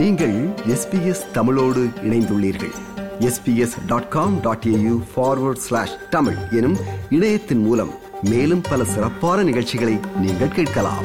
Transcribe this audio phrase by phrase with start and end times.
[0.00, 2.72] நீங்கள் எஸ்பிஎஸ் தமிழோடு இணைந்துள்ளீர்கள்.
[3.18, 6.76] SBS dot com dot AU forward slash Tamil எனும்
[7.10, 7.90] இணையத்தின் மூலம்
[8.22, 11.04] மேலும் பல சிறப்பான நிகழ்ச்சிகளை நீங்கள் கேட்கலாம்.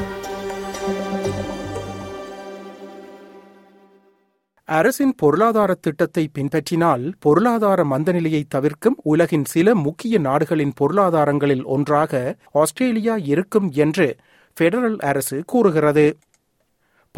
[4.66, 13.72] அரசின் பொருளாதார திட்டத்தை பின்பற்றினால் பொருளாதார மந்தநிலையை தவிர்க்கும் உலகின் சில முக்கிய நாடுகளின் பொருளாதாரங்களில் ஒன்றாக ஆஸ்திரேலியா இருக்கும்
[13.72, 14.16] என்று
[14.62, 16.18] பெடரல் அரசு கூறுகிறது.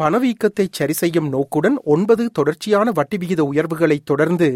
[0.00, 4.48] பணவீக்கத்தை சரிசெய்யும் நோக்குடன் ஒன்பது தொடர்ச்சியான வட்டி விகித உயர்வுகளை தொடர்ந்து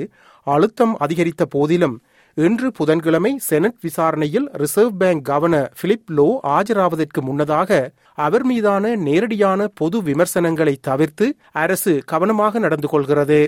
[0.47, 1.97] அழுத்தம் அதிகரித்த போதிலும்
[2.37, 7.81] இன்று புதன்கிழமை செனட் விசாரணையில் Reserve Bank governor Philip Lowe ஆஜராவதற்கு முன்னதாக
[8.19, 13.41] அவர் மீதான நேரடியான பொது விமர்சனங்களை தவிர்த்து அரசு கவனமாக நடந்து கொள்கிறது.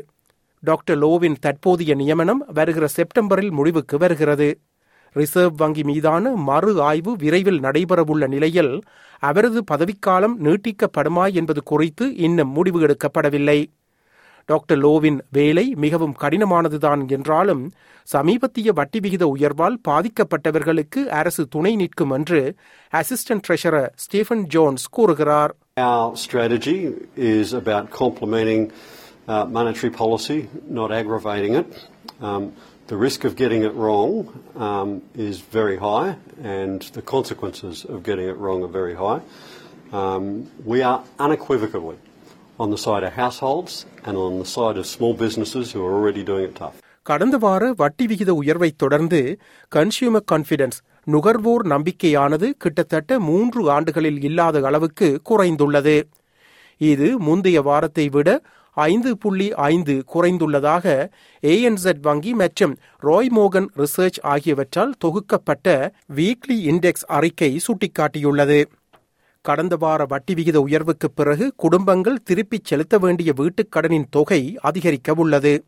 [0.63, 4.49] டாக்டர் லோவின் தற்போதைய நியமனம் வருகிற செப்டம்பரில் முடிவுக்கு வருகிறது.
[5.17, 8.73] ரிசர்வ் வங்கி மீதான மறு ஆய்வு விரைவில் நடைபெறவுள்ள நிலையில்
[9.23, 13.59] அவரது பதவிக்காலம் நீட்டிக்கப்படுமா என்பது குறித்து இன்னும் முடிவு எடுக்கப்படவில்லை
[14.49, 17.63] டாக்டர் லோவின் வேலை மிகவும் கடினமானதுதான் என்றாலும்
[18.09, 22.41] சமீபத்திய வட்டி விகித உயர்வால் பாதிக்கப்பட்டவர்களுக்கு அரசு துணை நிற்கும் என்று
[22.93, 26.77] அசிஸ்டன்ட் ட்ரெஷரர் ஸ்டீஃபன் ஜோன்ஸ் கூறுகிறார் Our strategy
[27.31, 28.63] is about complementing
[29.27, 30.37] uh, monetary policy,
[30.71, 31.71] not aggravating it.
[32.23, 32.43] Um,
[32.89, 34.13] the risk of getting it wrong
[34.59, 36.17] um, is very high,
[36.55, 39.21] and the consequences of getting it wrong are very high.
[39.93, 40.25] Um,
[40.65, 41.97] we are unequivocally
[42.59, 46.25] on the side of households and on the side of small businesses who are already
[46.25, 46.77] doing it tough.
[47.07, 49.19] கடந்த வார வட்டி விகித உயர்வை தொடர்ந்து
[49.73, 55.97] consumer confidence நுகர்வோர் நம்பிக்கையானது கிட்டத்தட்ட மூன்று ஆண்டுகளில் இல்லாத அளவுக்கு குறைந்துள்ளது
[56.81, 58.29] இது முந்தைய வாரத்தை விட
[58.75, 60.87] ஐந்து புள்ளி ஐந்து குறைந்துள்ளதாக
[61.43, 65.69] ஏஎன்செட் வங்கி மற்றும் ராய் மோகன் ரிசர்ச் ஆகியவற்றால் தொகுக்கப்பட்ட
[66.15, 68.65] வீக்லி இண்டெக்ஸ் அறிக்கை சுட்டிக்காட்டியுள்ளது.
[69.45, 75.65] கடந்த வார வட்டி விகித உயர்வுக்கு பிறகு குடும்பங்கள் திருப்பிச் செலுத்த வேண்டிய வீட்டுக் கடனின் தொகை அதிகரிக்க உள்ளது.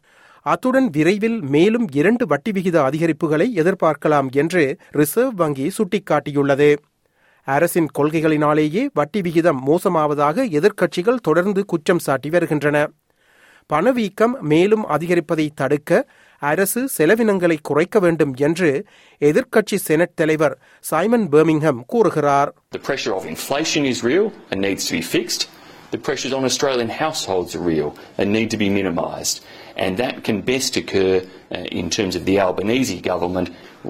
[0.46, 6.76] அத்துடன் விரைவில் மேலும் இரண்டு வட்டி விகித அதிகரிப்புகளை எதிர்பார்க்கலாம் என்று ரிசர்வ் வங்கி சுட்டிக்காட்டியுள்ளது.
[7.46, 12.78] அரசின் கொள்கைகளினாலேயே வட்டி விகிதம் மோசமாவதாக எதிர்க்கட்சிகள் தொடர்ந்து குற்றம் சாட்டி வருகின்றன
[13.70, 15.90] பணவீக்கம் மேலும் அதிகரிப்பதை தடுக்க
[16.42, 18.70] அரசு செலவினங்களை குறைக்க வேண்டும் என்று
[19.20, 20.54] எதிர்க்கட்சி செனட் தலைவர்
[20.90, 25.44] சைமன் பெர்மிங்ஹம் கூறுகிறார் The pressure of inflation is real and needs to be fixed.
[25.90, 29.36] The pressures on Australian households are real and need to be minimised.
[29.76, 33.48] And that can best occur uh, in terms of the Albanese government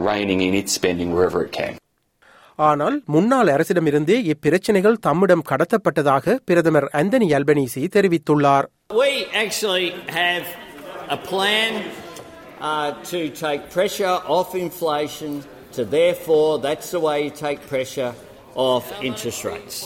[0.08, 1.74] reining in its spending wherever it can.
[2.58, 8.66] ஆனால் முன்னாள் அரசிடமிருந்தே இப்பிரச்சினைகள் தம்மிடம் கடத்தப்பட்டதாக பிரதமர் Anthony Albanese தெரிவித்துள்ளார்
[9.00, 9.12] We
[9.42, 9.88] actually
[10.20, 10.44] have
[11.08, 11.72] a plan
[12.60, 15.32] uh, to take pressure off inflation,
[15.72, 18.12] to therefore, that's the way you take pressure
[18.66, 19.76] off interest rates.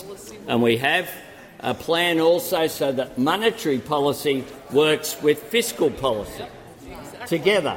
[0.49, 1.07] And we have
[1.63, 4.37] a plan also so that monetary policy
[4.73, 6.47] works with fiscal policy
[7.27, 7.75] together.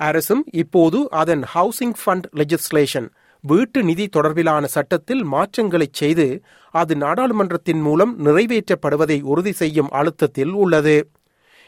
[0.00, 3.08] அரசும் இப்போது அதன் housing fund legislation
[3.44, 6.26] வீட்டு நிதி தொடர்பிலான சட்டத்தில் மாற்றங்களைச் செய்து
[6.74, 10.96] அது நாடாளுமன்றத்தின் மூலம் நிறைவேற்றப்படுவதை உறுதி செய்யும் அழுத்தத்தில் உள்ளது.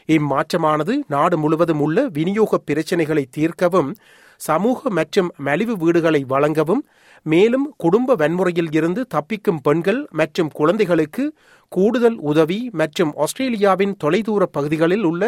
[0.09, 3.89] இம்மாற்றமானது நாடு முழுவதும் உள்ள விநியோக பிரச்சினைகளை தீர்க்கவும்
[4.41, 6.81] சமூக மற்றும் மலிவு வீடுகளை வழங்கவும்
[7.25, 11.23] மேலும் குடும்ப வன்முறையில் இருந்து தப்பிக்கும் பெண்கள் மற்றும் குழந்தைகளுக்கு
[11.71, 15.23] கூடுதல் உதவி மற்றும் ஆஸ்திரேலியாவின் தொலைதூர பகுதிகளில் உள்ள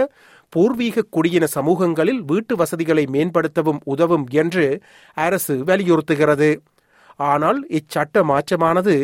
[0.53, 4.65] பூர்வீக குடியின சமூகங்களில் வீட்டு வசதிகளை மேம்படுத்தவும் உதவும் என்று
[5.17, 6.49] அரசு வலியுறுத்துகிறது.
[7.29, 8.95] ஆனால் இச்சட்ட மாற்றமானது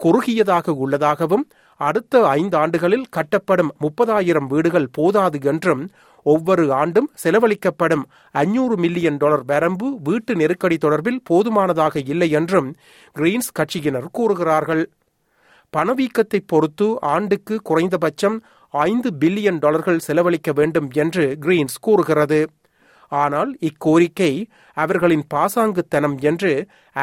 [0.00, 1.44] குறுகியதாக உள்ளதாகவும்
[1.80, 5.82] அடுத்த ஐந்து ஆண்டுகளில் கட்டப்படும் முப்பதாயிரம் வீடுகள் போதாது என்றும்
[6.26, 8.02] ஒவ்வொரு ஆண்டும் செலவழிக்கப்படும்
[8.34, 12.68] அஞ்சூறு மில்லியன் டாலர் வரம்பு வீட்டு நெருக்கடி தொடர்பில் போதுமானதாக இல்லை என்றும்
[13.16, 14.82] கிரீன்ஸ் கட்சியினர் கூறுகிறார்கள்.
[15.72, 18.36] பணவீக்கத்தை பொறுத்து ஆண்டுக்கு குறைந்தபட்சம்
[18.73, 22.39] ஐந்து பில்லியன் டாலர்கள் செலவழிக்க வேண்டும் என்று கிரீன்ஸ் கூறுகிறது
[23.11, 24.31] ஆனால் இக்கோரிக்கை
[24.77, 26.51] அவர்களின் பாசாங்குத்தனம் என்று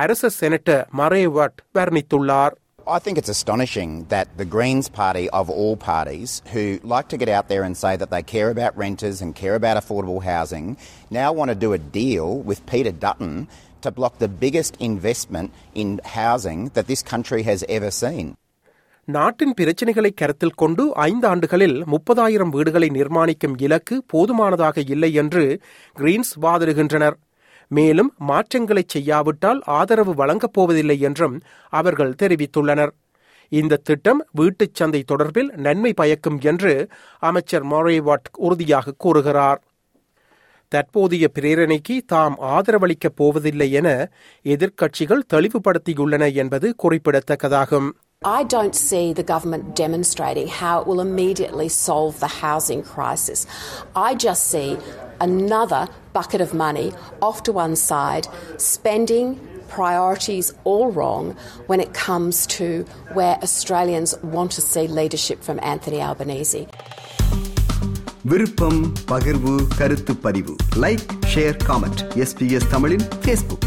[0.02, 2.56] அரச senator மரேவட் வர்ணித்துள்ளார்
[2.86, 7.28] I think it's astonishing that the Greens party, of all parties, who like to get
[7.28, 10.66] out there and say that they care about renters and care about affordable housing,
[11.10, 13.34] now want to do a deal with Peter Dutton
[13.82, 15.88] to block the biggest investment in
[16.18, 18.26] housing that this country has ever seen.
[19.09, 25.61] நாட்டின் பிரச்சினைகளை கருத்தில் கொண்டு ஐந்து ஆண்டுகளில் முப்பதாயிரம் வீடுகளை நிர்மாணிக்கும் இலக்கு போதுமானதாக இல்லை என்று
[25.97, 27.13] கிரீன்ஸ் வாதிடுகின்றனர்.
[27.67, 32.89] மேலும் மாற்றங்களை செய்யாவிட்டால் ஆதரவு வழங்கப் போவதில்லை என்றும் அவர்கள் தெரிவித்துள்ளனர்.
[33.51, 36.87] இந்த திட்டம் வீட்டுச் சந்தை தொடர்பில் நன்மை பயக்கும் என்று
[37.19, 39.61] அமைச்சர் மொரேவாட் உறுதியாக கூறுகிறார்.
[40.67, 44.09] தற்போதைய பிரேரணைக்கு தாம் ஆதரவளிக்கப் போவதில்லை என
[44.43, 47.89] எதிர்க்கட்சிகள் தெளிவுபடுத்தியுள்ளன என்பது குறிப்பிடத்தக்கதாகும்.
[48.24, 53.40] I don't see the government demonstrating how it will immediately solve the housing crisis.
[53.96, 54.68] I just see
[55.20, 55.82] another
[56.12, 59.26] bucket of money off to one side, spending
[59.68, 61.24] priorities all wrong
[61.66, 62.84] when it comes to
[63.14, 66.62] where Australians want to see leadership from Anthony Albanese.
[68.24, 68.80] விருப்பம்
[69.10, 70.52] பகிர்வு கருத்து பதிவு
[70.82, 73.65] like share comment SBS தமிழின் Facebook